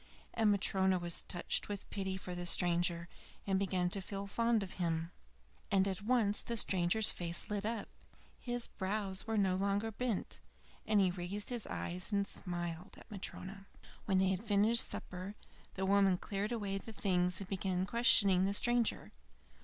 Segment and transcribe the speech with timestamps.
[0.33, 3.07] And Matryona was touched with pity for the stranger,
[3.45, 5.11] and began to feel fond of him.
[5.69, 7.87] And at once the stranger's face lit up;
[8.39, 10.39] his brows were no longer bent,
[10.87, 13.67] he raised his eyes and smiled at Matryona.
[14.05, 15.35] When they had finished supper,
[15.75, 19.11] the woman cleared away the things and began questioning the stranger.